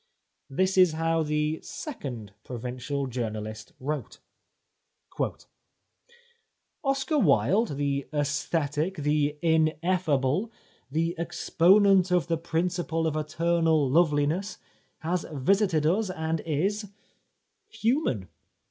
This 0.49 0.79
is 0.79 0.93
how 0.93 1.21
the 1.21 1.59
second 1.61 2.33
provincial 2.43 3.05
journahst 3.05 3.73
wrote:—" 3.79 4.17
Oscar 6.83 7.19
Wilde, 7.19 7.77
the 7.77 8.07
aesthetic— 8.11 8.95
the 8.97 9.37
ineffable— 9.43 10.51
the 10.99 11.15
exponent 11.19 12.09
of 12.09 12.25
the 12.25 12.37
principle 12.39 13.05
of 13.05 13.15
eternal 13.15 13.87
loveliness 13.87 14.57
has 15.01 15.23
visited 15.31 15.85
us 15.85 16.09
and 16.09 16.39
is— 16.47 16.89
human. 17.81 18.27